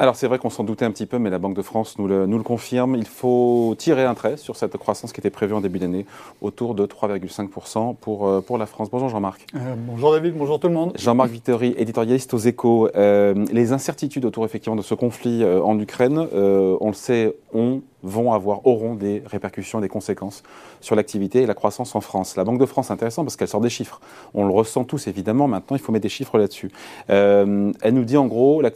Alors 0.00 0.16
c'est 0.16 0.26
vrai 0.28 0.38
qu'on 0.38 0.48
s'en 0.48 0.64
doutait 0.64 0.86
un 0.86 0.92
petit 0.92 1.04
peu, 1.04 1.18
mais 1.18 1.28
la 1.28 1.38
Banque 1.38 1.54
de 1.54 1.60
France 1.60 1.98
nous 1.98 2.08
le, 2.08 2.24
nous 2.24 2.38
le, 2.38 2.42
confirme. 2.42 2.96
Il 2.96 3.04
faut 3.04 3.74
tirer 3.76 4.04
un 4.04 4.14
trait 4.14 4.38
sur 4.38 4.56
cette 4.56 4.74
croissance 4.78 5.12
qui 5.12 5.20
était 5.20 5.28
prévue 5.28 5.52
en 5.52 5.60
début 5.60 5.78
d'année, 5.78 6.06
autour 6.40 6.74
de 6.74 6.86
3,5% 6.86 7.96
pour, 7.96 8.26
euh, 8.26 8.40
pour 8.40 8.56
la 8.56 8.64
France. 8.64 8.88
Bonjour 8.90 9.10
Jean-Marc. 9.10 9.44
Euh, 9.54 9.74
bonjour 9.76 10.12
David, 10.12 10.32
bonjour 10.38 10.58
tout 10.58 10.68
le 10.68 10.72
monde. 10.72 10.94
Jean-Marc 10.96 11.28
Vittori, 11.28 11.74
éditorialiste 11.76 12.32
aux 12.32 12.38
échos. 12.38 12.88
Euh, 12.96 13.44
les 13.52 13.72
incertitudes 13.72 14.24
autour 14.24 14.46
effectivement 14.46 14.74
de 14.74 14.80
ce 14.80 14.94
conflit 14.94 15.44
en 15.44 15.78
Ukraine, 15.78 16.26
on 16.32 16.86
le 16.86 16.94
sait, 16.94 17.36
ont, 17.52 17.82
vont 18.02 18.32
avoir, 18.32 18.66
auront 18.66 18.94
des 18.94 19.22
répercussions, 19.26 19.80
des 19.80 19.90
conséquences 19.90 20.42
sur 20.80 20.96
l'activité 20.96 21.42
et 21.42 21.46
la 21.46 21.52
croissance 21.52 21.94
en 21.94 22.00
France. 22.00 22.36
La 22.36 22.44
Banque 22.44 22.58
de 22.58 22.64
France, 22.64 22.90
intéressant 22.90 23.22
parce 23.22 23.36
qu'elle 23.36 23.48
sort 23.48 23.60
des 23.60 23.68
chiffres. 23.68 24.00
On 24.32 24.46
le 24.46 24.50
ressent 24.50 24.84
tous 24.84 25.08
évidemment, 25.08 25.46
maintenant 25.46 25.76
il 25.76 25.80
faut 25.80 25.92
mettre 25.92 26.04
des 26.04 26.08
chiffres 26.08 26.38
là-dessus. 26.38 26.70
elle 27.08 27.74
nous 27.92 28.04
dit 28.04 28.16
en 28.16 28.24
gros, 28.26 28.62
la 28.62 28.70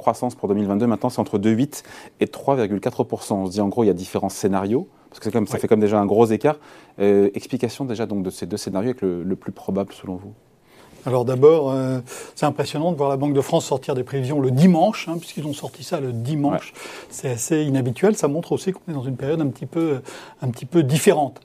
croissance 0.00 0.34
pour 0.34 0.48
2022, 0.48 0.86
maintenant, 0.86 1.10
c'est 1.10 1.20
entre 1.20 1.38
2,8 1.38 1.84
et 2.20 2.26
3,4 2.26 3.34
On 3.34 3.46
se 3.46 3.52
dit, 3.52 3.60
en 3.60 3.68
gros, 3.68 3.84
il 3.84 3.86
y 3.86 3.90
a 3.90 3.94
différents 3.94 4.28
scénarios, 4.28 4.88
parce 5.10 5.20
que 5.20 5.28
comme, 5.28 5.46
ça 5.46 5.58
fait 5.58 5.68
comme 5.68 5.80
déjà 5.80 6.00
un 6.00 6.06
gros 6.06 6.26
écart. 6.26 6.56
Euh, 6.98 7.30
explication 7.34 7.84
déjà 7.84 8.06
donc, 8.06 8.22
de 8.22 8.30
ces 8.30 8.46
deux 8.46 8.56
scénarios 8.56 8.90
avec 8.90 9.02
le, 9.02 9.36
plus 9.36 9.52
probable, 9.52 9.92
selon 9.92 10.16
vous? 10.16 10.32
Alors 11.06 11.24
d'abord, 11.24 11.70
euh, 11.70 12.00
c'est 12.34 12.44
impressionnant 12.44 12.92
de 12.92 12.96
voir 12.96 13.08
la 13.08 13.16
Banque 13.16 13.32
de 13.32 13.40
France 13.40 13.64
sortir 13.64 13.94
des 13.94 14.04
prévisions 14.04 14.40
le 14.40 14.50
dimanche, 14.50 15.08
hein, 15.08 15.16
puisqu'ils 15.18 15.46
ont 15.46 15.54
sorti 15.54 15.82
ça 15.82 15.98
le 15.98 16.12
dimanche. 16.12 16.74
C'est 17.08 17.30
assez 17.30 17.62
inhabituel. 17.62 18.16
Ça 18.16 18.28
montre 18.28 18.52
aussi 18.52 18.72
qu'on 18.72 18.82
est 18.90 18.94
dans 18.94 19.02
une 19.02 19.16
période 19.16 19.40
un 19.40 19.48
petit 19.48 19.66
peu, 19.66 20.00
un 20.42 20.48
petit 20.48 20.66
peu 20.66 20.82
différente. 20.82 21.40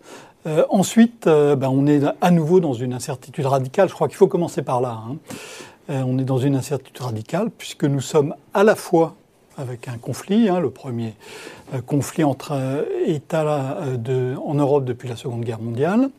Euh, 0.45 0.65
ensuite, 0.69 1.25
ben, 1.25 1.69
on 1.69 1.87
est 1.87 2.01
à 2.21 2.31
nouveau 2.31 2.59
dans 2.59 2.73
une 2.73 2.93
incertitude 2.93 3.45
radicale. 3.45 3.87
Je 3.87 3.93
crois 3.93 4.09
qu'il 4.09 4.17
faut 4.17 4.27
commencer 4.27 4.61
par 4.61 4.81
là. 4.81 5.01
Hein. 5.07 5.15
Euh, 5.89 6.01
on 6.05 6.17
est 6.17 6.23
dans 6.23 6.37
une 6.37 6.55
incertitude 6.55 7.03
radicale 7.03 7.49
puisque 7.55 7.83
nous 7.83 8.01
sommes 8.01 8.35
à 8.53 8.63
la 8.63 8.75
fois 8.75 9.15
avec 9.57 9.87
un 9.87 9.97
conflit, 9.97 10.49
hein, 10.49 10.59
le 10.59 10.69
premier 10.69 11.13
euh, 11.73 11.81
conflit 11.81 12.23
entre 12.23 12.53
euh, 12.53 12.83
États 13.05 13.77
en 14.43 14.53
Europe 14.55 14.83
depuis 14.83 15.07
la 15.07 15.15
Seconde 15.15 15.43
Guerre 15.43 15.61
mondiale, 15.61 16.09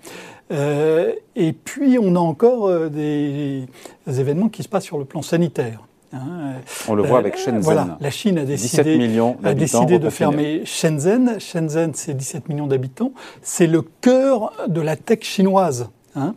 et 0.48 1.52
puis 1.52 1.98
on 2.00 2.14
a 2.14 2.20
encore 2.20 2.88
des, 2.88 3.66
événements 4.06 4.48
qui 4.48 4.62
se 4.62 4.68
passent 4.68 4.84
sur 4.84 4.98
le 4.98 5.04
plan 5.04 5.20
sanitaire. 5.20 5.80
Hein. 6.12 6.54
On 6.86 6.94
le 6.94 7.02
voit 7.02 7.18
avec 7.18 7.36
Shenzhen. 7.36 7.62
Voilà, 7.62 7.98
la 8.00 8.10
Chine 8.12 8.38
a 8.38 8.44
décidé, 8.44 9.20
a 9.42 9.54
décidé 9.54 9.98
de 9.98 10.08
fermer 10.08 10.64
Shenzhen. 10.64 11.40
Shenzhen, 11.40 11.94
c'est 11.94 12.14
17 12.14 12.48
millions 12.48 12.68
d'habitants. 12.68 13.10
C'est 13.42 13.66
le 13.66 13.82
cœur 13.82 14.52
de 14.68 14.80
la 14.80 14.94
tech 14.94 15.22
chinoise. 15.22 15.88
Hein. 16.14 16.34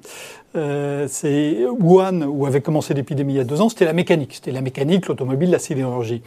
Euh, 0.55 1.07
c'est 1.07 1.65
Wuhan, 1.67 2.23
où 2.23 2.45
avait 2.45 2.61
commencé 2.61 2.93
l'épidémie 2.93 3.33
il 3.33 3.37
y 3.37 3.39
a 3.39 3.43
deux 3.43 3.61
ans, 3.61 3.69
c'était 3.69 3.85
la 3.85 3.93
mécanique. 3.93 4.33
C'était 4.35 4.51
la 4.51 4.61
mécanique, 4.61 5.07
l'automobile, 5.07 5.51
la 5.51 5.59
sidérurgie. 5.59 6.21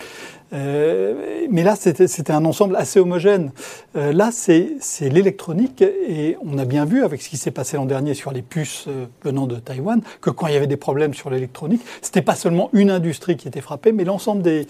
Euh, 0.52 1.46
mais 1.50 1.62
là, 1.62 1.76
c'était 1.76 2.32
un 2.32 2.44
ensemble 2.44 2.76
assez 2.76 3.00
homogène. 3.00 3.52
Euh, 3.96 4.12
là, 4.12 4.30
c'est 4.32 4.78
l'électronique, 5.00 5.82
et 5.82 6.36
on 6.44 6.58
a 6.58 6.64
bien 6.64 6.84
vu 6.84 7.04
avec 7.04 7.22
ce 7.22 7.30
qui 7.30 7.36
s'est 7.36 7.50
passé 7.50 7.76
l'an 7.76 7.86
dernier 7.86 8.14
sur 8.14 8.32
les 8.32 8.42
puces 8.42 8.86
venant 9.24 9.46
de 9.46 9.56
Taïwan, 9.56 10.02
que 10.20 10.30
quand 10.30 10.46
il 10.46 10.54
y 10.54 10.56
avait 10.56 10.66
des 10.66 10.76
problèmes 10.76 11.14
sur 11.14 11.30
l'électronique, 11.30 11.82
c'était 12.02 12.22
pas 12.22 12.34
seulement 12.34 12.68
une 12.72 12.90
industrie 12.90 13.36
qui 13.36 13.48
était 13.48 13.60
frappée, 13.60 13.92
mais 13.92 14.04
l'ensemble 14.04 14.42
des, 14.42 14.66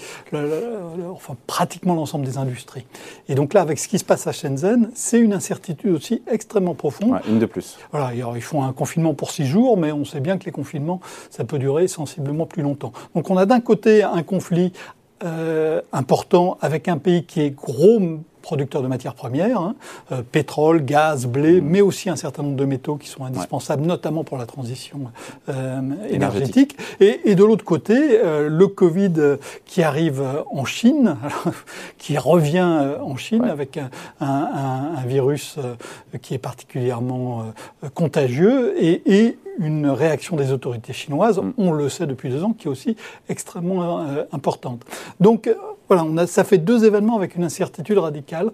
enfin 1.10 1.36
pratiquement 1.46 1.94
l'ensemble 1.94 2.24
des 2.24 2.38
industries. 2.38 2.86
Et 3.28 3.34
donc 3.34 3.52
là, 3.52 3.60
avec 3.60 3.78
ce 3.78 3.88
qui 3.88 3.98
se 3.98 4.04
passe 4.04 4.26
à 4.26 4.32
Shenzhen, 4.32 4.90
c'est 4.94 5.18
une 5.18 5.32
incertitude 5.32 5.92
aussi 5.92 6.22
extrêmement 6.30 6.74
profonde. 6.74 7.18
une 7.28 7.38
de 7.38 7.46
plus. 7.46 7.78
Voilà, 7.90 8.08
alors, 8.08 8.36
ils 8.36 8.42
font 8.42 8.62
un 8.62 8.72
confinement 8.72 9.14
pour 9.14 9.30
six 9.30 9.41
jours, 9.44 9.76
mais 9.76 9.92
on 9.92 10.04
sait 10.04 10.20
bien 10.20 10.38
que 10.38 10.44
les 10.44 10.52
confinements, 10.52 11.00
ça 11.30 11.44
peut 11.44 11.58
durer 11.58 11.88
sensiblement 11.88 12.46
plus 12.46 12.62
longtemps. 12.62 12.92
Donc 13.14 13.30
on 13.30 13.36
a 13.36 13.46
d'un 13.46 13.60
côté 13.60 14.02
un 14.02 14.22
conflit 14.22 14.72
euh, 15.24 15.80
important 15.92 16.58
avec 16.60 16.88
un 16.88 16.98
pays 16.98 17.24
qui 17.24 17.40
est 17.40 17.50
gros 17.50 18.00
producteur 18.42 18.82
de 18.82 18.88
matières 18.88 19.14
premières, 19.14 19.60
hein, 19.60 19.74
euh, 20.10 20.22
pétrole, 20.22 20.84
gaz, 20.84 21.26
blé, 21.26 21.60
mmh. 21.60 21.64
mais 21.64 21.80
aussi 21.80 22.10
un 22.10 22.16
certain 22.16 22.42
nombre 22.42 22.56
de 22.56 22.64
métaux 22.64 22.96
qui 22.96 23.08
sont 23.08 23.24
indispensables, 23.24 23.84
notamment 23.84 24.24
pour 24.24 24.36
la 24.36 24.46
transition 24.46 25.00
euh, 25.48 25.80
énergétique. 26.10 26.76
Et, 27.00 27.20
et, 27.24 27.34
de 27.34 27.44
l'autre 27.44 27.64
côté, 27.64 27.94
euh, 27.96 28.48
le 28.48 28.66
Covid 28.66 29.38
qui 29.64 29.82
arrive 29.82 30.22
en 30.50 30.64
Chine, 30.64 31.16
qui 31.98 32.18
revient 32.18 32.96
en 33.00 33.16
Chine 33.16 33.44
avec 33.44 33.78
un, 33.78 33.90
un, 34.20 34.96
un, 34.98 35.06
virus 35.06 35.58
qui 36.20 36.34
est 36.34 36.38
particulièrement 36.38 37.52
contagieux 37.94 38.74
et, 38.82 39.02
et 39.06 39.38
une 39.58 39.88
réaction 39.88 40.36
des 40.36 40.52
autorités 40.52 40.92
chinoises, 40.92 41.38
mmh. 41.38 41.52
on 41.58 41.72
le 41.72 41.88
sait 41.88 42.06
depuis 42.06 42.28
deux 42.28 42.42
ans, 42.42 42.52
qui 42.52 42.66
est 42.66 42.70
aussi 42.70 42.96
extrêmement 43.28 44.06
importante. 44.32 44.84
Donc 45.20 45.48
voilà, 45.94 46.08
on 46.10 46.16
a, 46.16 46.26
ça 46.26 46.42
fait 46.42 46.56
deux 46.56 46.86
événements 46.86 47.16
avec 47.16 47.36
une 47.36 47.44
incertitude 47.44 47.98
radicale. 47.98 48.50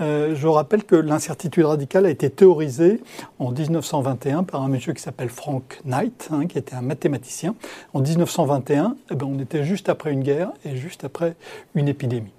Euh, 0.00 0.34
je 0.34 0.48
rappelle 0.48 0.82
que 0.82 0.96
l'incertitude 0.96 1.64
radicale 1.64 2.04
a 2.06 2.10
été 2.10 2.30
théorisée 2.30 3.00
en 3.38 3.52
1921 3.52 4.42
par 4.42 4.62
un 4.62 4.68
monsieur 4.68 4.92
qui 4.92 5.00
s'appelle 5.00 5.28
Frank 5.28 5.78
Knight, 5.84 6.28
hein, 6.32 6.48
qui 6.48 6.58
était 6.58 6.74
un 6.74 6.80
mathématicien. 6.80 7.54
En 7.94 8.00
1921, 8.00 8.96
eh 9.08 9.14
ben, 9.14 9.28
on 9.30 9.38
était 9.38 9.62
juste 9.62 9.88
après 9.88 10.10
une 10.10 10.24
guerre 10.24 10.50
et 10.64 10.74
juste 10.74 11.04
après 11.04 11.36
une 11.76 11.86
épidémie. 11.86 12.32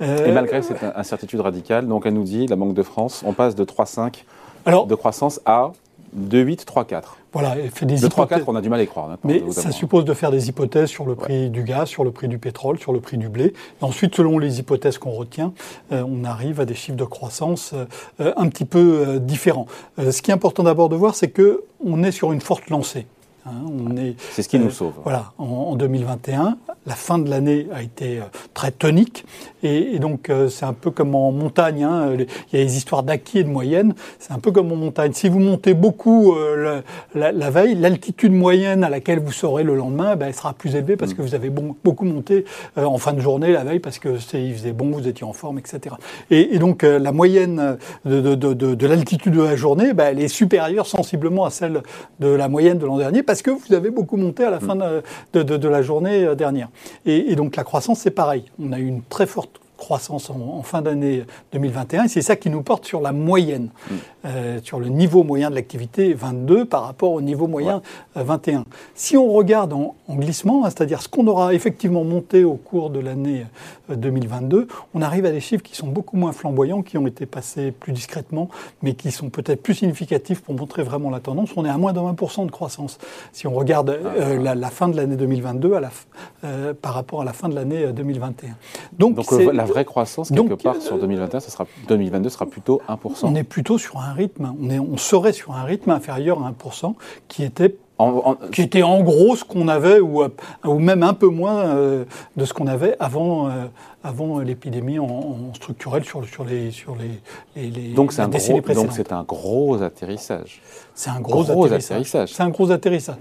et 0.00 0.32
malgré 0.32 0.62
cette 0.62 0.82
incertitude 0.82 1.40
radicale, 1.40 1.86
donc 1.86 2.06
elle 2.06 2.14
nous 2.14 2.24
dit, 2.24 2.46
la 2.46 2.56
Banque 2.56 2.72
de 2.72 2.82
France, 2.82 3.22
on 3.26 3.34
passe 3.34 3.54
de 3.54 3.64
3,5 3.64 4.86
de 4.86 4.94
croissance 4.94 5.38
à 5.44 5.72
2,8, 6.16 6.64
3,4. 6.64 7.02
Voilà, 7.32 7.56
fait 7.70 7.84
des 7.84 7.98
2, 7.98 8.08
3, 8.08 8.26
4, 8.26 8.48
on 8.48 8.56
a 8.56 8.60
du 8.60 8.68
mal 8.68 8.80
à 8.80 8.82
y 8.82 8.86
croire. 8.86 9.18
Mais 9.24 9.42
ça 9.50 9.70
suppose 9.70 10.04
de 10.04 10.14
faire 10.14 10.30
des 10.30 10.48
hypothèses 10.48 10.88
sur 10.88 11.04
le 11.06 11.14
prix 11.14 11.50
du 11.50 11.62
gaz, 11.62 11.88
sur 11.88 12.04
le 12.04 12.10
prix 12.10 12.28
du 12.28 12.38
pétrole, 12.38 12.78
sur 12.78 12.92
le 12.92 13.00
prix 13.00 13.18
du 13.18 13.28
blé. 13.28 13.52
Et 13.80 13.84
ensuite, 13.84 14.14
selon 14.14 14.38
les 14.38 14.60
hypothèses 14.60 14.98
qu'on 14.98 15.10
retient, 15.10 15.52
euh, 15.92 16.04
on 16.08 16.24
arrive 16.24 16.60
à 16.60 16.64
des 16.64 16.74
chiffres 16.74 16.96
de 16.96 17.04
croissance 17.04 17.74
euh, 18.20 18.32
un 18.36 18.48
petit 18.48 18.64
peu 18.64 19.04
euh, 19.06 19.18
différents. 19.18 19.66
ce 19.98 20.22
qui 20.22 20.30
est 20.30 20.34
important 20.34 20.62
d'abord 20.62 20.88
de 20.88 20.96
voir, 20.96 21.14
c'est 21.14 21.28
que 21.28 21.64
on 21.84 22.02
est 22.02 22.12
sur 22.12 22.32
une 22.32 22.40
forte 22.40 22.70
lancée. 22.70 23.06
Hein, 23.48 24.12
c'est 24.32 24.42
ce 24.42 24.48
qui 24.48 24.58
nous 24.58 24.70
sauve. 24.70 24.94
Voilà, 25.02 25.32
en, 25.38 25.76
2021, 25.76 26.58
la 26.86 26.94
fin 26.94 27.18
de 27.18 27.28
l'année 27.28 27.66
a 27.72 27.82
été 27.82 28.20
très 28.54 28.70
tonique. 28.70 29.24
Et, 29.62 29.98
donc, 29.98 30.30
euh, 30.30 30.48
c'est 30.48 30.64
un 30.64 30.72
peu 30.72 30.90
comme 30.90 31.14
en 31.14 31.32
montagne. 31.32 31.84
Hein, 31.84 32.16
il 32.52 32.58
y 32.58 32.62
a 32.62 32.64
des 32.64 32.76
histoires 32.76 33.02
d'acquis 33.02 33.38
et 33.38 33.44
de 33.44 33.48
moyenne. 33.48 33.94
C'est 34.18 34.32
un 34.32 34.38
peu 34.38 34.52
comme 34.52 34.70
en 34.72 34.76
montagne. 34.76 35.12
Si 35.12 35.28
vous 35.28 35.40
montez 35.40 35.74
beaucoup 35.74 36.34
euh, 36.34 36.80
la, 37.14 37.50
veille, 37.50 37.74
l'altitude 37.74 38.32
moyenne 38.32 38.84
à 38.84 38.90
laquelle 38.90 39.20
vous 39.20 39.32
serez 39.32 39.64
le 39.64 39.74
lendemain, 39.74 40.16
ben, 40.16 40.26
elle 40.28 40.34
sera 40.34 40.52
plus 40.52 40.74
élevée 40.74 40.96
parce 40.96 41.14
que 41.14 41.22
vous 41.22 41.34
avez 41.34 41.50
beaucoup 41.50 42.04
monté 42.04 42.44
euh, 42.76 42.84
en 42.84 42.98
fin 42.98 43.12
de 43.12 43.20
journée 43.20 43.52
la 43.52 43.64
veille 43.64 43.80
parce 43.80 43.98
que 43.98 44.16
il 44.34 44.54
faisait 44.54 44.72
bon, 44.72 44.90
vous 44.90 45.08
étiez 45.08 45.26
en 45.26 45.32
forme, 45.32 45.58
etc. 45.58 45.96
Et, 46.30 46.58
donc, 46.58 46.82
la 46.82 47.12
moyenne 47.12 47.78
de, 48.04 48.20
de, 48.20 48.34
de, 48.34 48.74
de 48.74 48.86
l'altitude 48.86 49.34
de 49.34 49.42
la 49.42 49.56
journée, 49.56 49.92
ben, 49.92 50.08
elle 50.10 50.20
est 50.20 50.28
supérieure 50.28 50.86
sensiblement 50.86 51.44
à 51.44 51.50
celle 51.50 51.82
de 52.20 52.28
la 52.28 52.48
moyenne 52.48 52.78
de 52.78 52.86
l'an 52.86 52.98
dernier 52.98 53.22
parce 53.22 53.37
que 53.42 53.50
vous 53.50 53.74
avez 53.74 53.90
beaucoup 53.90 54.16
monté 54.16 54.44
à 54.44 54.50
la 54.50 54.60
fin 54.60 54.76
de, 54.76 55.68
la 55.68 55.82
journée 55.82 56.34
dernière. 56.36 56.68
Et, 57.06 57.32
et 57.32 57.36
donc, 57.36 57.56
la 57.56 57.64
croissance, 57.64 58.00
c'est 58.00 58.10
pareil. 58.10 58.44
On 58.62 58.72
a 58.72 58.78
eu 58.78 58.86
une 58.86 59.02
très 59.02 59.26
forte 59.26 59.60
croissance 59.78 60.28
en, 60.28 60.62
fin 60.62 60.82
d'année 60.82 61.24
2021. 61.52 62.04
Et 62.04 62.08
c'est 62.08 62.20
ça 62.20 62.36
qui 62.36 62.50
nous 62.50 62.62
porte 62.62 62.84
sur 62.84 63.00
la 63.00 63.12
moyenne, 63.12 63.70
mm. 63.90 63.94
euh, 64.26 64.60
sur 64.62 64.80
le 64.80 64.88
niveau 64.88 65.22
moyen 65.22 65.48
de 65.48 65.54
l'activité 65.54 66.12
22 66.12 66.66
par 66.66 66.84
rapport 66.84 67.12
au 67.12 67.22
niveau 67.22 67.46
moyen 67.46 67.80
21. 68.14 68.66
Si 68.94 69.16
on 69.16 69.32
regarde 69.32 69.72
en, 69.72 69.94
glissement, 70.10 70.64
hein, 70.64 70.70
c'est-à-dire 70.70 71.00
ce 71.00 71.08
qu'on 71.08 71.26
aura 71.26 71.54
effectivement 71.54 72.04
monté 72.04 72.44
au 72.44 72.54
cours 72.54 72.90
de 72.90 72.98
l'année 72.98 73.46
2022, 73.88 74.56
euh, 74.56 74.66
on 74.92 75.00
arrive 75.00 75.24
à 75.24 75.30
des 75.30 75.40
chiffres 75.40 75.62
qui 75.62 75.76
sont 75.76 75.86
beaucoup 75.86 76.16
moins 76.16 76.32
flamboyants, 76.32 76.82
qui 76.82 76.98
ont 76.98 77.06
été 77.06 77.24
passés 77.24 77.70
plus 77.70 77.92
discrètement, 77.92 78.48
mais 78.82 78.94
qui 78.94 79.12
sont 79.12 79.30
peut-être 79.30 79.62
plus 79.62 79.74
significatifs 79.74 80.42
pour 80.42 80.54
montrer 80.54 80.82
vraiment 80.82 81.08
la 81.08 81.20
tendance. 81.20 81.50
On 81.56 81.64
est 81.64 81.70
à 81.70 81.78
moins 81.78 81.92
de 81.92 82.00
20% 82.00 82.46
de 82.46 82.50
croissance. 82.50 82.98
Si 83.32 83.46
on 83.46 83.54
regarde 83.54 83.90
euh, 83.90 84.44
ah. 84.44 84.54
la, 84.54 84.70
fin 84.70 84.88
de 84.88 84.96
l'année 84.96 85.16
2022 85.16 85.74
à 85.74 85.80
la, 85.80 86.74
par 86.74 86.94
rapport 86.94 87.22
à 87.22 87.24
la 87.24 87.32
fin 87.32 87.48
de 87.48 87.54
l'année 87.54 87.86
2021. 87.92 88.56
Donc, 88.98 89.14
Donc 89.14 89.30
la 89.52 89.67
vraie 89.68 89.84
croissance, 89.84 90.30
quelque 90.30 90.54
part, 90.54 90.80
sur 90.80 90.98
2021, 90.98 91.40
ça 91.40 91.50
sera, 91.50 91.66
2022 91.88 92.28
sera 92.28 92.46
plutôt 92.46 92.80
1%. 92.88 92.96
On 93.22 93.34
est 93.34 93.44
plutôt 93.44 93.78
sur 93.78 93.98
un 93.98 94.12
rythme, 94.12 94.54
on, 94.60 94.70
est, 94.70 94.78
on 94.78 94.96
serait 94.96 95.32
sur 95.32 95.52
un 95.52 95.64
rythme 95.64 95.90
inférieur 95.90 96.44
à 96.44 96.52
1%, 96.52 96.94
qui 97.28 97.44
était 97.44 97.76
en, 97.98 98.36
qui 98.52 98.62
était 98.62 98.82
en 98.82 99.02
gros 99.02 99.34
ce 99.36 99.44
qu'on 99.44 99.68
avait, 99.68 100.00
ou, 100.00 100.22
ou, 100.64 100.78
même 100.78 101.02
un 101.02 101.14
peu 101.14 101.26
moins 101.26 101.66
euh, 101.66 102.04
de 102.36 102.44
ce 102.44 102.52
qu'on 102.52 102.68
avait 102.68 102.96
avant, 103.00 103.48
euh, 103.48 103.66
avant 104.04 104.38
l'épidémie 104.38 104.98
en, 104.98 105.52
structurelle 105.54 106.04
sur, 106.04 106.24
sur 106.24 106.44
les, 106.44 106.70
sur 106.70 106.96
les, 106.96 107.68
les, 107.68 107.94
donc 107.94 108.12
c'est 108.12 108.22
un 108.22 108.28
gros, 108.28 108.60
Donc 108.74 108.92
c'est 108.92 109.12
un 109.12 109.24
gros 109.24 109.82
atterrissage. 109.82 110.62
C'est 110.94 111.10
un 111.10 111.20
gros, 111.20 111.50
atterrissage. 111.50 112.32
C'est 112.32 112.42
un 112.42 112.50
gros 112.50 112.70
atterrissage. 112.70 113.16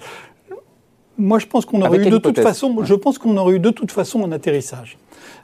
Moi, 1.18 1.40
je 1.40 1.48
pense 1.48 1.66
qu'on 1.66 1.82
aurait 1.82 1.98
eu 1.98 2.10
de 2.10 2.18
toute 2.20 2.40
façon. 2.40 2.84
Je 2.84 2.94
pense 2.94 3.18
qu'on 3.18 3.36
aurait 3.38 3.56
eu 3.56 3.60
de 3.60 3.72
toute 3.72 3.92
façon 3.92 4.24
un 4.24 4.32
atterrissage. 4.32 4.98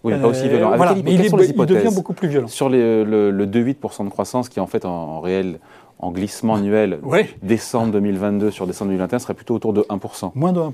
Oui, 0.04 0.14
pas 0.20 0.28
aussi 0.28 0.50
violent. 0.50 0.76
voilà, 0.76 0.96
mais 0.96 1.14
il, 1.14 1.18
devient 1.66 1.96
beaucoup 1.96 2.14
plus 2.14 2.28
violent. 2.28 2.48
Sur 2.48 2.68
le, 2.70 3.04
le 3.04 3.46
2,8% 3.48 4.04
de 4.06 4.10
croissance, 4.10 4.50
qui 4.50 4.60
est 4.60 4.62
en 4.62 4.68
fait 4.68 4.86
en, 4.86 5.22
réel 5.22 5.60
en 6.00 6.12
glissement 6.12 6.56
annuel, 6.56 7.00
décembre 7.42 7.94
2022 7.94 8.52
sur 8.52 8.68
décembre 8.68 8.90
2021 8.90 9.20
serait 9.20 9.34
plutôt 9.34 9.56
autour 9.56 9.74
de 9.74 9.82
1%. 9.84 10.32
Moins 10.36 10.52
de 10.52 10.60
1%. 10.60 10.72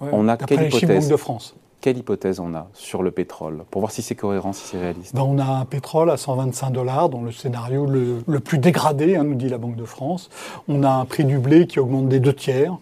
On 0.00 0.28
a 0.28 0.36
quelle 0.36 0.68
hypothèse 0.68 1.08
de 1.08 1.16
France. 1.16 1.54
quelle 1.82 1.98
hypothèse 1.98 2.40
on 2.40 2.54
a 2.54 2.68
sur 2.72 3.02
le 3.02 3.10
pétrole 3.10 3.64
pour 3.70 3.82
voir 3.82 3.92
si 3.92 4.00
c'est 4.00 4.14
cohérent, 4.14 4.54
si 4.54 4.66
c'est 4.68 4.78
réaliste 4.78 5.14
ben, 5.14 5.22
On 5.22 5.38
a 5.38 5.44
un 5.44 5.64
pétrole 5.66 6.10
à 6.10 6.16
125 6.16 6.70
dollars 6.70 7.10
dans 7.10 7.20
le 7.20 7.32
scénario 7.32 7.86
le, 7.86 8.40
plus 8.40 8.58
dégradé, 8.58 9.16
hein, 9.16 9.24
nous 9.24 9.34
dit 9.34 9.50
la 9.50 9.58
Banque 9.58 9.76
de 9.76 9.84
France. 9.84 10.30
On 10.68 10.82
a 10.82 10.90
un 10.90 11.04
prix 11.04 11.24
du 11.24 11.38
blé 11.38 11.66
qui 11.66 11.78
augmente 11.80 12.08
des 12.08 12.20
deux 12.20 12.34
tiers. 12.34 12.78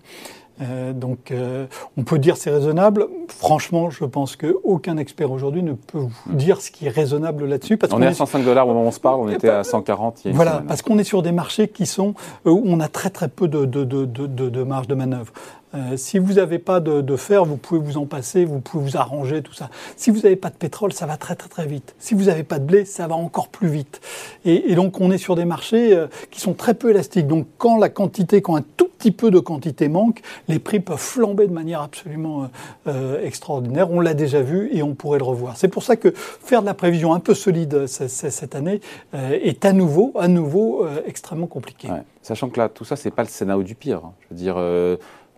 Euh, 0.60 0.92
donc, 0.92 1.30
euh, 1.30 1.66
on 1.96 2.02
peut 2.02 2.18
dire 2.18 2.36
c'est 2.36 2.50
raisonnable. 2.50 3.06
Franchement, 3.28 3.90
je 3.90 4.04
pense 4.04 4.36
qu'aucun 4.36 4.96
expert 4.96 5.30
aujourd'hui 5.30 5.62
ne 5.62 5.72
peut 5.72 5.98
vous 5.98 6.34
dire 6.34 6.60
ce 6.60 6.70
qui 6.70 6.86
est 6.86 6.90
raisonnable 6.90 7.46
là-dessus. 7.46 7.78
on, 7.90 8.02
est 8.02 8.06
à 8.06 8.14
105 8.14 8.44
dollars 8.44 8.66
au 8.66 8.72
moment 8.72 8.84
où 8.84 8.88
on 8.88 8.92
se 8.92 9.00
parle, 9.00 9.20
on 9.20 9.28
était 9.28 9.48
à 9.48 9.64
140 9.64 10.24
il 10.24 10.30
y 10.30 10.34
a 10.34 10.36
Voilà, 10.36 10.62
parce 10.66 10.82
qu'on 10.82 10.98
est 10.98 11.04
sur 11.04 11.22
des 11.22 11.32
marchés 11.32 11.68
qui 11.68 11.86
sont 11.86 12.14
euh, 12.46 12.50
où 12.50 12.62
on 12.64 12.80
a 12.80 12.88
très 12.88 13.10
très 13.10 13.28
peu 13.28 13.48
de, 13.48 13.64
de, 13.64 13.84
de, 13.84 14.04
de 14.26 14.62
marge 14.62 14.88
de 14.88 14.94
manœuvre. 14.94 15.32
Euh, 15.74 15.96
si 15.96 16.18
vous 16.18 16.34
n'avez 16.34 16.58
pas 16.58 16.80
de, 16.80 17.16
fer, 17.16 17.44
vous 17.44 17.56
pouvez 17.56 17.80
vous 17.80 17.98
en 17.98 18.06
passer, 18.06 18.44
vous 18.44 18.60
pouvez 18.60 18.84
vous 18.90 18.96
arranger, 18.96 19.42
tout 19.42 19.52
ça. 19.52 19.68
Si 19.96 20.10
vous 20.10 20.20
n'avez 20.20 20.36
pas 20.36 20.48
de 20.48 20.54
pétrole, 20.54 20.92
ça 20.92 21.06
va 21.06 21.16
très 21.16 21.34
très 21.34 21.48
très 21.48 21.66
vite. 21.66 21.94
Si 21.98 22.14
vous 22.14 22.24
n'avez 22.24 22.42
pas 22.42 22.58
de 22.58 22.64
blé, 22.64 22.84
ça 22.84 23.06
va 23.06 23.16
encore 23.16 23.48
plus 23.48 23.68
vite. 23.68 24.00
Et, 24.44 24.74
donc 24.74 25.00
on 25.00 25.10
est 25.10 25.18
sur 25.18 25.36
des 25.36 25.44
marchés 25.44 25.94
euh, 25.94 26.06
qui 26.30 26.40
sont 26.40 26.54
très 26.54 26.74
peu 26.74 26.90
élastiques. 26.90 27.26
Donc 27.26 27.46
quand 27.58 27.76
la 27.76 27.90
quantité, 27.90 28.40
quand 28.40 28.56
un 28.56 28.64
tout 28.76 28.88
petit 28.98 29.12
peu 29.12 29.30
de 29.30 29.38
quantité 29.38 29.88
manque, 29.88 30.22
les 30.48 30.58
prix 30.58 30.80
peuvent 30.80 30.98
flamber 30.98 31.46
de 31.46 31.52
manière 31.52 31.82
absolument 31.82 32.50
euh, 32.86 33.24
extraordinaire. 33.24 33.90
On 33.90 34.00
l'a 34.00 34.14
déjà 34.14 34.42
vu 34.42 34.68
et 34.72 34.82
on 34.82 34.94
pourrait 34.94 35.18
le 35.18 35.24
revoir. 35.24 35.56
C'est 35.56 35.68
pour 35.68 35.82
ça 35.82 35.96
que 35.96 36.10
faire 36.14 36.60
de 36.60 36.66
la 36.66 36.74
prévision 36.74 37.14
un 37.14 37.20
peu 37.20 37.34
solide 37.34 37.86
cette 37.86 38.54
année 38.54 38.80
est 39.12 39.64
à 39.64 39.72
nouveau, 39.72 40.12
à 40.18 40.28
nouveau 40.28 40.86
extrêmement 41.06 41.46
compliqué. 41.46 41.88
Sachant 42.22 42.48
que 42.48 42.58
là, 42.58 42.68
tout 42.68 42.84
ça, 42.84 42.96
c'est 42.96 43.10
pas 43.10 43.22
le 43.22 43.28
scénario 43.28 43.62
du 43.62 43.74
pire. 43.74 44.02
Hein. 44.04 44.12
Je 44.22 44.34
veux 44.34 44.40
dire 44.40 44.56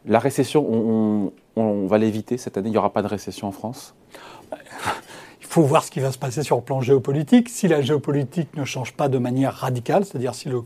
la 0.07 0.19
récession, 0.19 1.33
on, 1.57 1.87
va 1.87 1.99
l'éviter 1.99 2.39
cette 2.39 2.57
année. 2.57 2.69
Il 2.69 2.73
n'y 2.73 2.79
aura 2.79 2.93
pas 2.93 3.03
de 3.03 3.09
récession 3.09 3.49
en 3.49 3.53
France? 3.53 3.95
Faut 5.51 5.63
voir 5.63 5.83
ce 5.83 5.91
qui 5.91 5.99
va 5.99 6.13
se 6.13 6.19
passer 6.19 6.45
sur 6.45 6.57
le 6.57 6.63
plan 6.63 6.81
géopolitique. 6.81 7.49
Si 7.49 7.67
la 7.67 7.83
géopolitique 7.83 8.57
ne 8.57 8.65
change 8.65 8.93
pas 8.93 9.09
de 9.09 9.19
manière 9.19 9.53
radicale, 9.53 10.05
c'est-à-dire 10.05 10.33
si 10.33 10.49
le, 10.49 10.63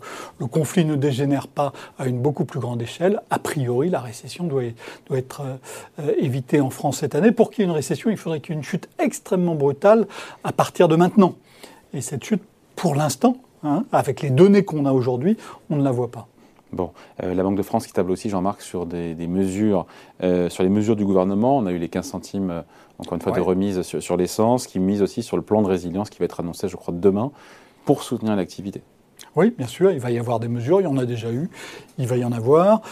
conflit 0.47 0.85
ne 0.85 0.95
dégénère 0.95 1.49
pas 1.49 1.73
à 1.99 2.07
une 2.07 2.21
beaucoup 2.21 2.45
plus 2.45 2.61
grande 2.61 2.83
échelle, 2.83 3.23
a 3.31 3.39
priori, 3.39 3.89
la 3.89 4.01
récession 4.01 4.45
doit, 4.45 4.63
être 5.13 5.43
euh, 5.99 6.13
évitée 6.19 6.61
en 6.61 6.69
France 6.69 6.99
cette 6.99 7.15
année. 7.15 7.33
Pour 7.33 7.51
qu'il 7.51 7.63
y 7.63 7.63
ait 7.63 7.71
une 7.71 7.75
récession, 7.75 8.11
il 8.11 8.19
faudrait 8.19 8.41
qu'il 8.41 8.51
y 8.51 8.53
ait 8.57 8.59
une 8.59 8.65
chute 8.65 8.91
extrêmement 8.99 9.55
brutale 9.55 10.07
à 10.45 10.53
partir 10.53 10.87
de 10.87 10.97
maintenant. 10.97 11.35
Et 11.95 12.03
cette 12.03 12.23
chute, 12.23 12.43
pour 12.77 12.95
l'instant, 12.95 13.39
hein, 13.63 13.87
avec 13.91 14.21
les 14.21 14.31
données 14.31 14.65
qu'on 14.65 14.85
a 14.85 14.93
aujourd'hui, 14.93 15.39
on 15.71 15.77
ne 15.77 15.83
la 15.83 15.93
voit 15.93 16.11
pas. 16.11 16.29
Bon, 16.75 16.91
euh, 17.23 17.35
la 17.35 17.43
Banque 17.45 17.57
de 17.57 17.63
France 17.63 17.87
qui 17.87 17.93
table 17.93 18.11
aussi, 18.11 18.29
Jean-Marc, 18.29 18.61
sur 18.61 18.85
des, 18.85 19.15
mesures, 19.29 19.87
euh, 20.23 20.49
sur 20.49 20.65
les 20.65 20.69
mesures 20.69 20.97
du 20.97 21.05
gouvernement. 21.05 21.57
On 21.57 21.67
a 21.67 21.73
eu 21.73 21.79
les 21.79 21.89
15 21.89 22.07
centimes, 22.07 22.51
euh, 22.51 22.63
encore 22.99 23.15
une 23.15 23.21
fois, 23.21 23.33
de 23.33 23.41
remise 23.41 23.83
sur, 23.83 24.17
l'essence, 24.17 24.67
qui 24.67 24.81
mise 24.81 25.01
aussi 25.01 25.23
sur 25.23 25.37
le 25.37 25.43
plan 25.43 25.63
de 25.63 25.69
résilience 25.69 26.11
qui 26.11 26.19
va 26.19 26.25
être 26.25 26.41
annoncé, 26.41 26.69
je 26.69 26.77
crois, 26.77 26.93
demain, 26.93 27.31
pour 27.85 28.03
soutenir 28.03 28.35
l'activité. 28.35 28.83
Oui, 29.37 29.55
bien 29.57 29.67
sûr, 29.67 29.91
il 29.91 30.01
va 30.01 30.11
y 30.11 30.19
avoir 30.19 30.41
des 30.41 30.49
mesures, 30.49 30.81
il 30.81 30.85
y 30.85 30.87
en 30.87 30.97
a 30.97 31.07
déjà 31.07 31.31
eu, 31.31 31.51
il 31.99 32.07
va 32.07 32.17
y 32.17 32.25
en 32.25 32.33
avoir. 32.33 32.83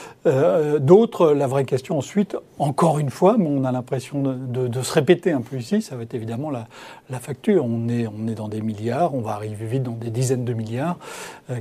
D'autres, 0.81 1.33
la 1.33 1.47
vraie 1.47 1.65
question 1.65 1.99
ensuite, 1.99 2.37
encore 2.59 2.99
une 2.99 3.11
fois, 3.11 3.37
mais 3.39 3.49
on 3.49 3.65
a 3.65 3.73
l'impression 3.73 4.23
de, 4.23 4.83
se 4.83 4.93
répéter 4.93 5.33
un 5.33 5.41
peu 5.41 5.57
ici, 5.57 5.83
ça 5.83 5.97
va 5.97 6.03
être 6.03 6.15
évidemment 6.15 6.51
la, 6.51 6.67
facture. 7.21 7.65
On 7.65 7.89
est, 7.89 8.07
on 8.07 8.27
est 8.27 8.35
dans 8.35 8.49
des 8.49 8.61
milliards, 8.61 9.15
on 9.15 9.21
va 9.21 9.33
arriver 9.33 9.67
vite 9.67 9.85
dans 9.85 9.93
des 9.93 10.11
dizaines 10.11 10.45
de 10.45 10.53
milliards 10.53 10.99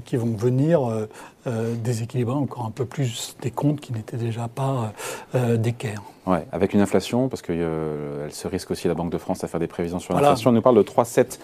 qui 0.06 0.18
vont 0.18 0.36
venir 0.36 1.07
euh, 1.48 1.74
déséquilibrer 1.75 2.36
encore 2.36 2.66
un 2.66 2.69
peu 2.72 2.86
plus 2.86 3.36
des 3.42 3.50
comptes 3.50 3.81
qui 3.81 3.94
n'étaient 3.94 4.16
déjà 4.16 4.48
pas 4.48 4.94
euh, 5.33 5.57
d'équerre. 5.57 6.04
Ouais, 6.28 6.45
avec 6.51 6.75
une 6.75 6.81
inflation, 6.81 7.30
parce 7.30 7.42
qu'elle 7.42 7.56
euh, 7.62 8.30
se 8.30 8.48
risque 8.48 8.69
aussi, 8.69 8.88
la 8.88 8.94
Banque 8.94 9.12
de 9.12 9.18
France, 9.18 9.44
à 9.44 9.48
faire 9.48 9.60
des 9.60 9.66
prévisions 9.66 9.98
sur 9.98 10.13
l'inflation. 10.13 10.51
On 10.51 10.54
nous 10.54 10.62
parle 10.62 10.78
de 10.78 10.83
3,7 10.83 11.39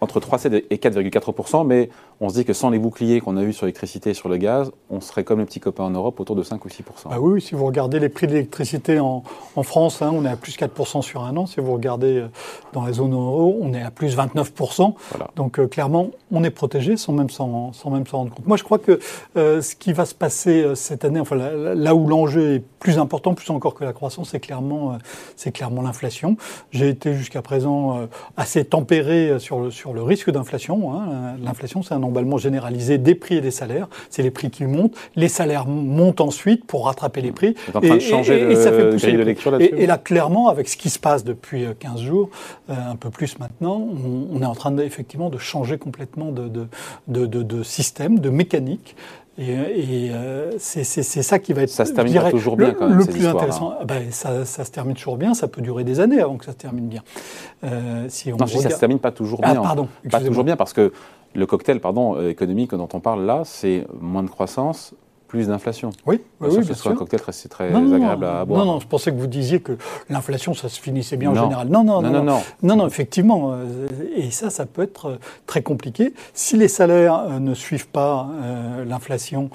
entre 0.00 0.20
3,7 0.20 0.64
et 0.70 0.76
4,4% 0.76 1.66
mais 1.66 1.90
on 2.20 2.28
se 2.28 2.34
dit 2.34 2.44
que 2.44 2.52
sans 2.52 2.70
les 2.70 2.78
boucliers 2.78 3.20
qu'on 3.20 3.36
a 3.36 3.42
eus 3.42 3.52
sur 3.52 3.66
l'électricité 3.66 4.10
et 4.10 4.14
sur 4.14 4.28
le 4.28 4.36
gaz, 4.38 4.70
on 4.88 5.00
serait 5.00 5.24
comme 5.24 5.40
les 5.40 5.44
petits 5.44 5.60
copains 5.60 5.84
en 5.84 5.90
Europe 5.90 6.18
autour 6.20 6.36
de 6.36 6.42
5 6.42 6.64
ou 6.64 6.68
6 6.68 6.76
bah 7.04 7.16
oui, 7.18 7.40
si 7.40 7.54
vous 7.54 7.64
regardez 7.66 7.98
les 7.98 8.08
prix 8.08 8.26
de 8.26 8.32
l'électricité 8.32 9.00
en, 9.00 9.22
France, 9.62 10.02
hein, 10.02 10.10
on 10.12 10.24
est 10.24 10.28
à 10.28 10.36
plus 10.36 10.56
4 10.56 11.02
sur 11.02 11.22
un 11.22 11.36
an. 11.36 11.46
Si 11.46 11.60
vous 11.60 11.72
regardez 11.72 12.18
euh, 12.18 12.28
dans 12.72 12.84
la 12.84 12.92
zone 12.92 13.12
euro, 13.12 13.58
on 13.60 13.72
est 13.72 13.82
à 13.82 13.90
plus 13.90 14.16
29% 14.16 14.94
Donc 15.34 15.58
euh, 15.58 15.66
clairement, 15.66 16.10
on 16.30 16.44
est 16.44 16.50
protégé 16.50 16.96
sans 16.96 17.12
même 17.12 17.30
s'en 17.30 17.72
rendre 17.84 18.34
compte. 18.34 18.46
Moi, 18.46 18.56
je 18.56 18.64
crois 18.64 18.78
que 18.78 18.98
euh, 19.36 19.60
ce 19.60 19.74
qui 19.74 19.92
va 19.92 20.04
se 20.04 20.14
passer 20.14 20.64
cette 20.74 21.04
année, 21.04 21.20
enfin 21.20 21.36
là, 21.36 21.94
où 21.94 22.06
l'enjeu 22.06 22.54
est 22.54 22.62
plus 22.78 22.98
important, 22.98 23.34
plus 23.34 23.50
encore 23.50 23.74
que 23.74 23.84
la 23.84 23.92
croissance, 23.92 24.30
c'est 24.30 24.40
clairement, 24.40 24.98
c'est 25.36 25.52
clairement 25.52 25.82
l'inflation. 25.82 26.36
J'ai 26.70 26.88
été 26.88 27.14
jusqu'à 27.14 27.42
présent 27.42 28.06
assez 28.36 28.64
tempéré 28.64 29.38
sur 29.38 29.60
le, 29.60 29.70
sur 29.70 29.85
le 29.94 30.02
risque 30.02 30.30
d'inflation. 30.30 30.92
Hein. 30.92 31.36
L'inflation, 31.42 31.82
c'est 31.82 31.94
un 31.94 32.02
emballement 32.02 32.38
généralisé 32.38 32.98
des 32.98 33.14
prix 33.14 33.36
et 33.36 33.40
des 33.40 33.50
salaires. 33.50 33.88
C'est 34.10 34.22
les 34.22 34.30
prix 34.30 34.50
qui 34.50 34.64
montent. 34.64 34.94
Les 35.14 35.28
salaires 35.28 35.66
montent 35.66 36.20
ensuite 36.20 36.64
pour 36.64 36.86
rattraper 36.86 37.20
les 37.20 37.32
prix. 37.32 37.54
en 37.74 37.80
train 37.80 37.96
de 37.96 38.00
changer 38.00 38.50
et, 38.50 38.56
ça 38.56 38.72
fait 38.72 38.90
pousser 38.90 39.12
de 39.12 39.22
lecture 39.22 39.50
là-dessus 39.50 39.74
et, 39.76 39.86
là, 39.86 39.98
clairement, 39.98 40.48
avec 40.48 40.68
ce 40.68 40.76
qui 40.76 40.90
se 40.90 40.98
passe 40.98 41.24
depuis 41.24 41.66
15 41.78 42.00
euh, 42.00 42.04
jours, 42.04 42.30
euh, 42.70 42.74
un 42.74 42.96
peu 42.96 43.10
plus 43.10 43.38
maintenant, 43.38 43.88
on, 44.32 44.40
est 44.42 44.46
en 44.46 44.54
train 44.54 44.70
de, 44.70 44.82
effectivement 44.82 45.30
de 45.30 45.38
changer 45.38 45.78
complètement 45.78 46.32
de, 46.32 46.48
de, 46.48 46.66
de, 47.26 47.42
de 47.42 47.62
système, 47.62 48.18
de 48.18 48.30
mécanique. 48.30 48.96
Et, 49.38 50.10
euh, 50.12 50.52
c'est 50.58 50.84
ça 50.84 51.38
qui 51.38 51.52
va 51.52 51.62
être 51.62 51.70
ça 51.70 51.84
se 51.84 51.92
termine 51.92 52.30
toujours 52.30 52.56
bien, 52.56 52.68
le, 52.68 52.74
quand 52.74 52.88
même, 52.88 52.98
le 52.98 53.04
plus 53.04 53.26
intéressant. 53.26 53.74
Ah 53.78 53.84
ben, 53.84 54.10
ça, 54.10 54.46
ça, 54.46 54.64
se 54.64 54.70
termine 54.70 54.94
toujours 54.94 55.18
bien, 55.18 55.34
ça 55.34 55.46
peut 55.46 55.60
durer 55.60 55.84
des 55.84 56.00
années 56.00 56.20
avant 56.20 56.36
que 56.38 56.46
ça 56.46 56.52
se 56.52 56.56
termine 56.56 56.88
bien. 56.88 57.02
Euh, 57.62 58.06
si 58.08 58.32
on 58.32 58.36
non, 58.36 58.46
je 58.46 58.58
ça 58.58 58.70
se 58.70 58.78
termine 58.78 58.98
pas 58.98 59.12
toujours 59.12 59.42
bien. 59.42 59.54
Ah, 59.58 59.62
pardon, 59.62 59.88
pas 60.10 60.20
toujours 60.20 60.44
bien 60.44 60.56
parce 60.56 60.72
que 60.72 60.90
le 61.34 61.46
cocktail 61.46 61.80
pardon, 61.80 62.16
euh, 62.16 62.30
économique 62.30 62.74
dont 62.74 62.88
on 62.94 63.00
parle 63.00 63.26
là, 63.26 63.42
c'est 63.44 63.86
moins 64.00 64.22
de 64.22 64.30
croissance, 64.30 64.94
plus 65.26 65.48
d'inflation. 65.48 65.90
Oui, 66.06 66.20
oui, 66.40 66.48
oui 66.50 66.64
bien 66.64 66.74
sûr. 66.74 66.90
un 66.90 66.94
cocktail 66.94 67.20
très, 67.20 67.32
très 67.32 67.74
agréable 67.74 68.24
à 68.24 68.44
boire. 68.44 68.64
Non, 68.64 68.72
non, 68.72 68.80
je 68.80 68.86
pensais 68.86 69.10
que 69.10 69.16
vous 69.16 69.26
disiez 69.26 69.60
que 69.60 69.76
l'inflation, 70.08 70.54
ça 70.54 70.68
se 70.68 70.80
finissait 70.80 71.16
bien 71.16 71.30
en 71.30 71.34
général. 71.34 71.68
Non 71.68 71.84
non 71.84 72.00
non, 72.02 72.10
non 72.10 72.22
non 72.22 72.42
non, 72.62 72.76
non, 72.76 72.86
effectivement. 72.86 73.52
Euh, 73.52 73.86
et 74.14 74.30
ça, 74.30 74.50
ça 74.50 74.66
peut 74.66 74.82
être 74.82 75.06
euh, 75.06 75.18
très 75.46 75.62
compliqué. 75.62 76.14
Si 76.34 76.56
les 76.56 76.68
salaires 76.68 77.24
euh, 77.28 77.38
ne 77.38 77.54
suivent 77.54 77.88
pas 77.88 78.28
l'inflation, 78.86 79.50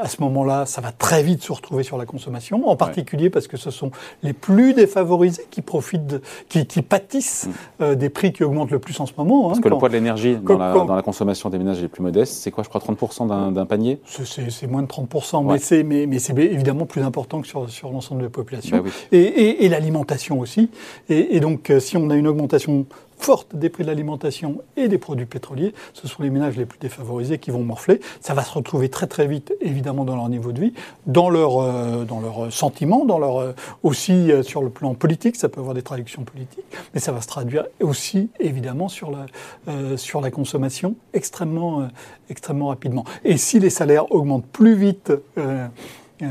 à 0.00 0.08
ce 0.08 0.22
moment-là, 0.22 0.64
ça 0.64 0.80
va 0.80 0.90
très 0.90 1.22
vite 1.22 1.42
se 1.42 1.52
retrouver 1.52 1.82
sur 1.82 1.98
la 1.98 2.06
consommation, 2.06 2.66
en 2.66 2.76
particulier 2.76 3.28
parce 3.28 3.46
que 3.46 3.58
ce 3.58 3.70
sont 3.70 3.90
les 4.22 4.32
plus 4.32 4.72
défavorisés 4.72 5.46
qui 5.50 5.60
profitent, 5.60 6.16
qui, 6.48 6.64
pâtissent 6.82 7.48
mm. 7.78 7.94
des 7.94 8.08
prix 8.08 8.32
qui 8.32 8.42
augmentent 8.42 8.70
le 8.70 8.78
plus 8.78 8.98
en 9.00 9.06
ce 9.06 9.12
moment. 9.18 9.46
Hein, 9.46 9.48
parce 9.48 9.60
que 9.60 9.68
le 9.68 9.76
poids 9.76 9.90
de 9.90 9.94
l'énergie 9.94 10.36
dans, 10.36 10.94
la 10.94 11.02
consommation 11.02 11.50
des 11.50 11.58
ménages 11.58 11.82
les 11.82 11.88
plus 11.88 12.02
modestes, 12.02 12.34
c'est 12.34 12.50
quoi, 12.50 12.64
je 12.64 12.70
crois, 12.70 12.80
30% 12.80 13.52
d'un 13.52 13.66
panier? 13.66 14.00
C'est 14.06 14.66
moins 14.66 14.82
de 14.82 14.88
30% 14.88 15.05
mais 15.52 15.58
c'est 15.58 15.82
mais, 15.82 16.06
mais 16.06 16.18
évidemment 16.44 16.86
plus 16.86 17.02
important 17.02 17.40
que 17.40 17.46
sur, 17.46 17.68
sur 17.70 17.90
l'ensemble 17.90 18.20
de 18.20 18.26
la 18.26 18.30
population. 18.30 18.78
Bah 18.78 18.90
et, 19.12 19.64
et, 19.64 19.68
l'alimentation 19.68 20.38
aussi. 20.40 20.70
Et, 21.08 21.40
donc, 21.40 21.70
euh, 21.70 21.80
si 21.80 21.96
on 21.96 22.10
a 22.10 22.16
une 22.16 22.26
augmentation 22.26 22.86
forte 23.18 23.54
des 23.56 23.68
prix 23.68 23.82
de 23.82 23.88
l'alimentation 23.88 24.62
et 24.76 24.88
des 24.88 24.98
produits 24.98 25.26
pétroliers, 25.26 25.74
ce 25.94 26.08
sont 26.08 26.22
les 26.22 26.30
ménages 26.30 26.56
les 26.56 26.66
plus 26.66 26.78
défavorisés 26.78 27.38
qui 27.38 27.50
vont 27.50 27.62
morfler. 27.62 28.00
Ça 28.20 28.34
va 28.34 28.42
se 28.42 28.52
retrouver 28.52 28.88
très 28.88 29.06
très 29.06 29.26
vite, 29.26 29.54
évidemment, 29.60 30.04
dans 30.04 30.16
leur 30.16 30.28
niveau 30.28 30.52
de 30.52 30.60
vie, 30.60 30.72
dans 31.06 31.30
leur, 31.30 31.58
euh, 31.58 32.04
dans 32.04 32.20
leurs 32.20 32.52
sentiments, 32.52 33.04
dans 33.04 33.18
leur, 33.18 33.38
euh, 33.38 33.52
aussi 33.82 34.30
sur 34.42 34.62
le 34.62 34.70
plan 34.70 34.94
politique, 34.94 35.36
ça 35.36 35.48
peut 35.48 35.60
avoir 35.60 35.74
des 35.74 35.82
traductions 35.82 36.22
politiques, 36.22 36.64
mais 36.94 37.00
ça 37.00 37.12
va 37.12 37.20
se 37.20 37.26
traduire 37.26 37.66
aussi, 37.80 38.30
évidemment, 38.40 38.88
sur 38.88 39.10
la, 39.10 39.96
sur 39.96 40.20
la 40.20 40.30
consommation 40.30 40.96
extrêmement, 41.14 41.88
extrêmement 42.30 42.68
rapidement. 42.68 43.04
Et 43.24 43.36
si 43.36 43.58
les 43.58 43.70
salaires 43.70 44.12
augmentent 44.12 44.46
plus 44.46 44.74
vite 44.74 45.12
euh, 46.22 46.26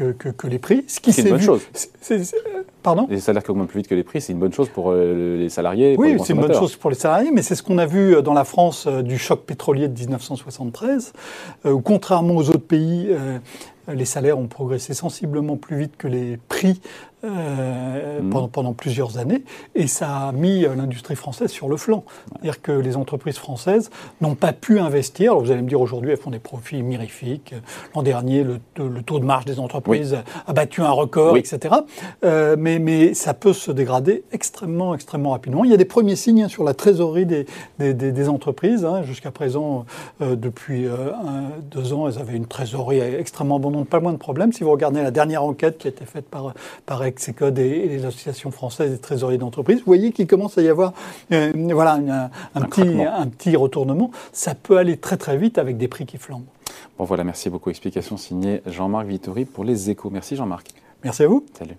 euh, 0.00 0.12
que, 0.18 0.28
que, 0.28 0.46
les 0.46 0.58
prix, 0.58 0.84
ce 0.86 1.00
qui 1.00 1.12
c'est 1.12 1.22
une 1.22 1.30
bonne 1.30 1.40
chose. 1.40 1.62
pardon 2.82 3.06
Les 3.08 3.20
salaires 3.20 3.42
qui 3.42 3.50
augmentent 3.50 3.68
plus 3.68 3.78
vite 3.78 3.88
que 3.88 3.94
les 3.94 4.02
prix, 4.02 4.20
c'est 4.20 4.32
une 4.32 4.38
bonne 4.38 4.52
chose 4.52 4.68
pour 4.68 4.90
euh, 4.90 5.38
les 5.38 5.48
salariés. 5.48 5.96
Oui, 5.98 6.16
c'est 6.22 6.34
une 6.34 6.40
bonne 6.40 6.54
chose 6.54 6.76
pour 6.76 6.90
les 6.90 6.96
salariés, 6.96 7.30
mais 7.32 7.40
c'est 7.42 7.54
ce 7.54 7.62
qu'on 7.62 7.78
a 7.78 7.86
vu 7.86 8.22
dans 8.22 8.34
la 8.34 8.44
France 8.44 8.86
du 8.86 9.18
choc 9.18 9.44
pétrolier 9.44 9.88
de 9.88 9.98
1973, 9.98 11.12
où 11.64 11.80
contrairement 11.80 12.36
aux 12.36 12.50
autres 12.50 12.58
pays, 12.58 13.08
les 13.88 14.04
salaires 14.04 14.38
ont 14.38 14.46
progressé 14.46 14.94
sensiblement 14.94 15.56
plus 15.56 15.78
vite 15.78 15.96
que 15.96 16.08
les 16.08 16.36
prix 16.48 16.80
euh, 17.24 18.20
mmh. 18.20 18.30
pendant, 18.30 18.48
pendant, 18.48 18.72
plusieurs 18.72 19.18
années, 19.18 19.44
et 19.76 19.86
ça 19.86 20.26
a 20.26 20.32
mis 20.32 20.64
euh, 20.64 20.74
l'industrie 20.74 21.14
française 21.14 21.52
sur 21.52 21.68
le 21.68 21.76
flanc. 21.76 22.02
C'est-à-dire 22.26 22.60
que 22.60 22.72
les 22.72 22.96
entreprises 22.96 23.38
françaises 23.38 23.90
n'ont 24.20 24.34
pas 24.34 24.52
pu 24.52 24.80
investir. 24.80 25.30
Alors 25.30 25.44
vous 25.44 25.52
allez 25.52 25.62
me 25.62 25.68
dire 25.68 25.80
aujourd'hui, 25.80 26.10
elles 26.10 26.16
font 26.16 26.32
des 26.32 26.40
profits 26.40 26.82
mirifiques. 26.82 27.54
L'an 27.94 28.02
dernier, 28.02 28.42
le, 28.42 28.58
le, 28.76 29.02
taux 29.02 29.20
de 29.20 29.24
marge 29.24 29.44
des 29.44 29.60
entreprises 29.60 30.18
a 30.48 30.52
battu 30.52 30.82
un 30.82 30.90
record, 30.90 31.36
etc. 31.36 31.76
Euh, 32.24 32.56
mais, 32.58 32.80
mais 32.80 33.14
ça 33.14 33.34
peut 33.34 33.52
se 33.52 33.70
dégrader 33.70 34.24
extrêmement, 34.32 34.92
extrêmement 34.92 35.30
rapidement. 35.30 35.62
Il 35.62 35.70
y 35.70 35.74
a 35.74 35.76
des 35.76 35.84
premiers 35.84 36.16
signes 36.16 36.42
hein, 36.42 36.48
sur 36.48 36.64
la 36.64 36.74
trésorerie 36.74 37.26
des, 37.26 37.46
des, 37.78 37.94
des, 37.94 38.28
entreprises. 38.28 38.84
Hein. 38.84 39.04
Jusqu'à 39.04 39.30
présent, 39.30 39.86
euh, 40.22 40.34
depuis 40.34 40.86
deux 41.70 41.92
ans, 41.92 42.08
elles 42.08 42.18
avaient 42.18 42.36
une 42.36 42.46
trésorerie 42.46 42.98
extrêmement 42.98 43.58
abondante 43.58 43.81
pas 43.84 44.00
moins 44.00 44.12
de 44.12 44.18
problèmes. 44.18 44.52
Si 44.52 44.64
vous 44.64 44.70
regardez 44.70 45.02
la 45.02 45.10
dernière 45.10 45.44
enquête 45.44 45.78
qui 45.78 45.86
a 45.88 45.90
été 45.90 46.04
faite 46.04 46.26
par, 46.26 46.54
par 46.86 47.04
Execode 47.04 47.58
et, 47.58 47.62
et 47.62 47.88
les 47.88 48.04
associations 48.04 48.50
françaises 48.50 48.90
des 48.90 48.98
trésoriers 48.98 49.38
d'entreprise, 49.38 49.78
vous 49.78 49.86
voyez 49.86 50.12
qu'il 50.12 50.26
commence 50.26 50.58
à 50.58 50.62
y 50.62 50.68
avoir 50.68 50.92
euh, 51.32 51.52
voilà, 51.54 51.94
un, 51.94 52.30
un, 52.54 52.64
petit, 52.66 53.02
un 53.02 53.26
petit 53.28 53.56
retournement. 53.56 54.10
Ça 54.32 54.54
peut 54.54 54.78
aller 54.78 54.96
très 54.96 55.16
très 55.16 55.36
vite 55.36 55.58
avec 55.58 55.76
des 55.76 55.88
prix 55.88 56.06
qui 56.06 56.18
flambent. 56.18 56.44
Bon 56.98 57.04
voilà, 57.04 57.24
merci 57.24 57.50
beaucoup. 57.50 57.70
Explication 57.70 58.16
signée 58.16 58.62
Jean-Marc 58.66 59.06
Vittori 59.06 59.44
pour 59.44 59.64
les 59.64 59.90
échos. 59.90 60.10
Merci 60.10 60.36
Jean-Marc. 60.36 60.68
Merci 61.04 61.24
à 61.24 61.28
vous. 61.28 61.44
Salut. 61.58 61.76